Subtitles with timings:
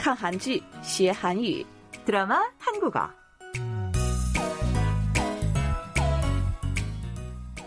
[0.00, 1.64] 看韩剧学韩语，
[2.04, 3.08] 드라마 한국어.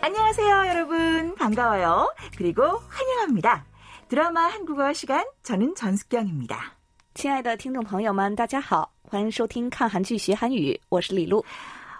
[0.00, 1.34] 안녕하세요, 여러분.
[1.34, 2.12] 반가워요.
[2.36, 3.64] 그리고 환영합니다.
[4.08, 6.72] 드라마 한국어 시간 저는 전숙경입니다.
[7.14, 11.44] 亲爱的听众朋友们，大家好，欢迎收听看韩剧学韩语，我是李璐。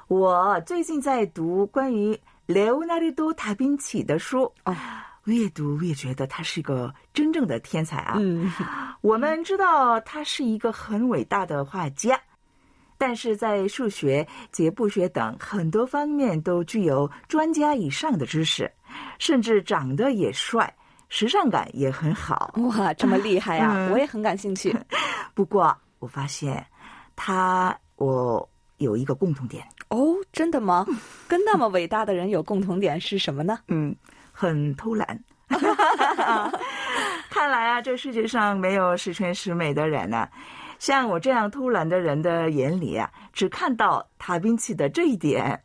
[0.08, 4.74] 我最近在读关于레오나르도 다빈치的书，哦
[5.25, 8.15] 越读越觉得他是个真正的天才啊。
[8.19, 8.51] 嗯，
[9.01, 12.19] 我们知道他是一个很伟大的画家，
[12.97, 18.71] 但是在数学、解剖学等很多方面都具有专家以上的知识，
[19.19, 20.73] 甚至长得也帅，
[21.09, 22.53] 时尚感也很好。
[22.57, 24.75] 哇，这么厉害呀、嗯我也很感兴趣。
[25.33, 26.65] 不过我发现
[27.15, 30.85] 他我有一个共同点，哦，真的吗？
[31.27, 33.59] 跟那么伟大的人有共同点是什么呢？
[33.67, 33.95] 嗯，
[34.37, 35.23] 很偷懒。
[37.29, 40.29] 看来啊，这世界上没有十全十美的人啊。
[40.77, 45.57] 像我这样偷懒的人的眼里啊，只看到塔宾奇的这一点。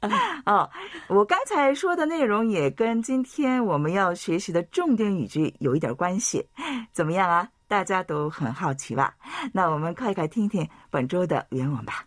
[0.46, 0.70] 哦，
[1.08, 6.46] 我刚才说的内容也跟今天我们要学习的重点语句有一点关系。
[6.92, 7.48] 怎么样啊？
[7.66, 9.14] 大家都很好奇吧？
[9.52, 12.04] 那我们快快听听本周的原文吧。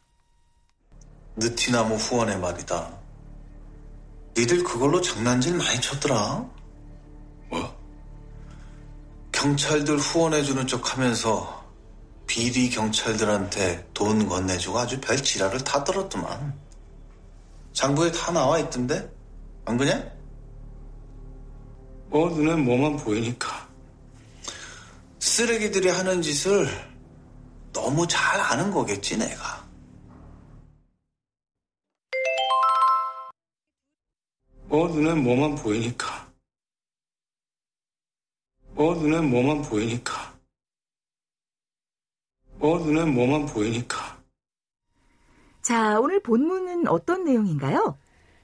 [4.35, 6.45] 니들 그걸로 장난질 많이 쳤더라.
[7.49, 7.83] 뭐?
[9.31, 11.63] 경찰들 후원해주는 척 하면서
[12.25, 16.57] 비리 경찰들한테 돈 건네주고 아주 별 지랄을 다 떨었더만.
[17.73, 19.11] 장부에 다 나와 있던데?
[19.65, 20.03] 안 그냐?
[22.07, 23.67] 뭐 눈에 뭐만 보이니까.
[25.19, 26.67] 쓰레기들이 하는 짓을
[27.71, 29.62] 너무 잘 아는 거겠지 내가.
[34.72, 36.28] 뭐 눈에 뭐만 보이니까.
[38.74, 40.12] 뭐 눈에 뭐만 보이니까.
[42.58, 44.18] 뭐 눈에 뭐만 보이니까.
[45.62, 47.96] 자, 오늘 본문은 어떤 내용인가요?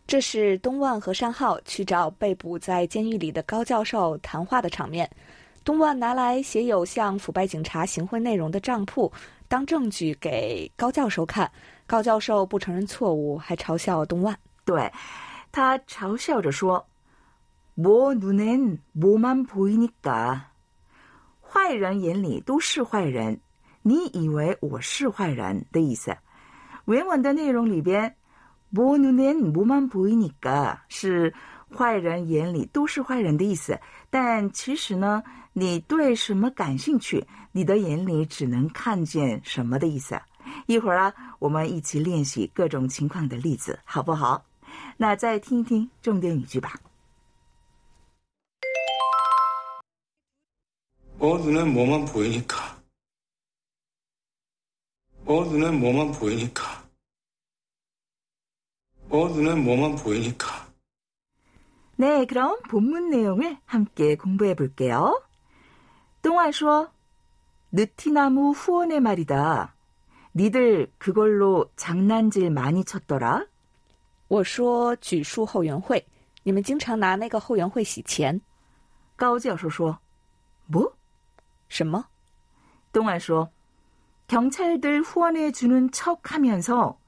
[0.07, 5.11] 这是东万和山浩去找被捕在监狱里的高教授谈话的场面。
[5.65, 9.11] 东万拿来写有向腐败警察行贿内容的账簿
[9.49, 11.51] 当证据给高教授看，
[11.87, 14.39] 高教授不承认错误，还嘲笑东万。
[14.67, 14.93] 对，
[15.53, 20.41] 他嘲笑着说：“我눈엔뭐만보이니까。”
[21.41, 23.41] 坏人眼里都是坏人，
[23.83, 26.17] 你以为我是坏人的意思。
[26.87, 28.17] 原文的内容里边，
[28.73, 31.33] 我눈엔뭐만보이니까是
[31.73, 33.79] 坏人眼里都是坏人的意思。
[34.11, 35.23] 但其实呢，
[35.53, 40.21] 你对什么感兴趣，你的眼里只能看见什么的意思。
[40.67, 44.45] 一会儿啊，我们一起练习各种情况的例子，好不好？
[44.97, 46.73] 那再听一听重点语句吧。
[51.19, 52.57] 뭐 눈에 뭐만 보이니까.
[55.25, 56.85] 뭐 눈에 뭐만 보이니까.
[59.09, 60.69] 뭐 눈에 뭐만 보이니까.
[61.97, 65.23] 네, 그럼 본문 내용을 함께 공부해 볼게요.
[66.23, 66.91] 동아说,
[67.71, 69.75] 느티나무 후원의 말이다.
[70.35, 73.47] 니들 그걸로 장난질 많이 쳤더라.
[74.29, 76.05] 我说举树后援会，
[76.43, 78.41] 你们经常拿那个后援会洗钱，
[79.17, 79.99] 高教授说,
[80.71, 80.95] 뭐?
[81.69, 82.07] 什么？
[82.93, 83.51] 동아 说,
[84.27, 86.99] 경찰들 후원해 주는 척 하면서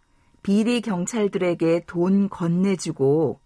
[0.42, 3.40] 비리 경찰들에게 돈 건네주고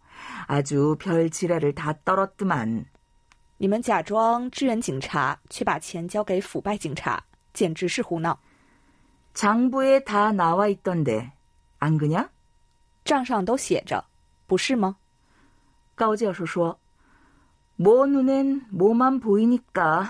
[0.47, 2.87] 아주 별 지랄을 다 떨었더만.
[3.59, 7.21] 你们假装支援警察，却把钱交给腐败警察，
[7.53, 8.39] 简直是胡闹！
[9.35, 11.33] 장부에 다 나와 있던데
[11.79, 12.31] 안 그냐?
[13.05, 14.05] 账上都写着，
[14.47, 14.97] 不是吗？
[15.95, 16.77] 高教授说：“
[17.77, 20.09] 뭐 눈엔 뭐만 보이니까。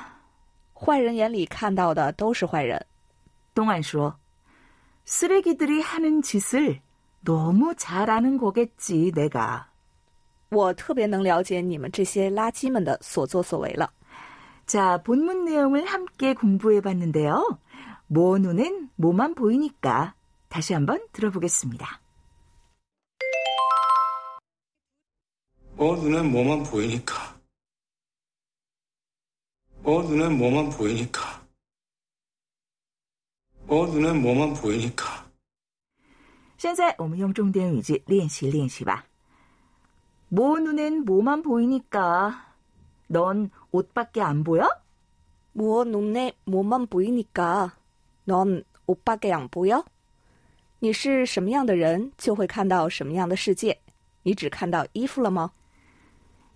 [0.74, 2.80] 坏人眼里看到的都是坏人。
[3.54, 4.14] 동안 说：“
[5.04, 6.80] 쓰레기들이하는 짓을
[7.24, 9.64] 너무 잘 아는 거겠지 내가。”
[10.50, 13.90] 我特别能了解你们这些垃圾们的所作所为了。
[14.66, 17.58] 자, 본문 내용을 함께 공부해 봤는데요.
[18.06, 20.14] 뭐 눈엔 뭐만 보이니까
[20.48, 22.00] 다시 한번 들어보겠습니다.
[25.74, 27.40] 뭐 눈에 뭐만 보이니까.
[29.82, 31.46] 뭐 눈에 뭐만 보이니까.
[33.66, 35.30] 뭐 눈에 뭐만 보이니까.
[36.58, 39.06] 现在我们用重点语句练习练习吧。
[40.28, 42.54] 뭐 눈엔 뭐만 보이니까.
[43.06, 44.68] 넌 옷밖에 안 보여?
[45.52, 47.74] 뭐 눈에 뭐만 보이니까
[48.24, 49.84] 넌 옷밖에 안 보여?
[50.80, 53.80] 你是什么样的人，就会看到什么样的世界。
[54.22, 55.52] 你只看到衣服了吗？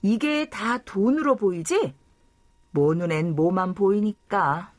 [0.02, 1.94] 이게 다 돈으로 보이지?
[2.70, 4.72] 뭐 눈엔 뭐만 보이니까.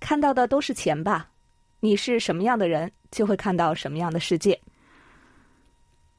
[0.00, 1.28] 看到的都是钱吧？
[1.80, 4.60] 你是什么样的人，就会看到什么样的世界。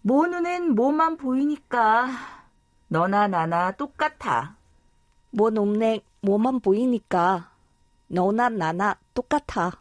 [0.02, 2.10] 모 눈엔 뭐만 보이니까
[2.88, 4.56] 너나 나나 똑같아.
[5.32, 7.52] 뭐 눈에 뭐만 보이니까
[8.08, 9.72] 너나 나나 똑같아.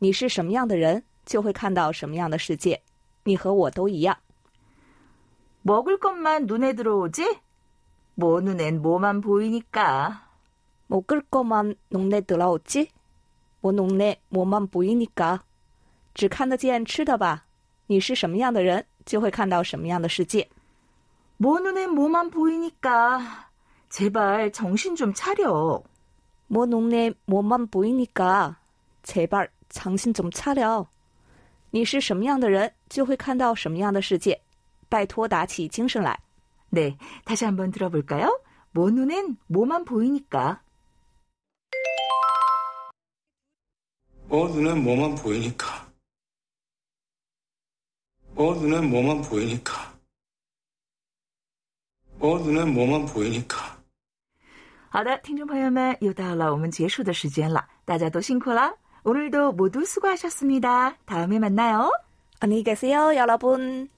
[0.00, 2.80] 你是什么样的人， 就会看到什么样的世界。
[3.24, 4.16] 你和我都一样。
[5.62, 7.40] 먹을 것만 눈에 들어오지?
[8.14, 10.26] 뭐 눈엔 뭐만 보이니까.
[10.86, 12.88] 먹을 것만 눈에 들어오지?
[13.60, 15.40] 뭐 눈에 뭐만 보이니까.
[16.14, 17.44] 只看得见吃的吧？
[17.86, 20.48] 你是什么样的人，就会看到什么样的世界。
[21.36, 23.48] 뭐 눈엔 뭐만 보이니까.
[23.90, 25.82] 제발 정신 좀 차려.
[26.46, 28.58] 뭐 눈에 뭐만 보이니까
[29.02, 30.86] 제발 정신 좀 차려.
[31.72, 34.40] 你是什么样的人，就会看到什么样的世界。
[34.88, 36.18] 拜托，打起精神来。
[36.70, 38.40] 네, 다시 한번 들어볼까요?
[38.72, 40.62] 뭐 눈엔 뭐만 보이니까.
[44.28, 45.88] 뭐 눈엔 뭐만 보이니까.
[48.34, 49.98] 뭐 눈엔 뭐만 보이니까.
[52.18, 53.78] 뭐 눈엔 뭐만 보이니까.
[54.90, 58.74] 好的，听众朋友们，又到了我们结束的时间了，大家都辛苦了。
[59.05, 60.95] 오늘도 모두 수고하셨습니다.
[61.05, 61.91] 다음에 만나요.
[62.39, 63.89] 안녕히 계세요, 여러분.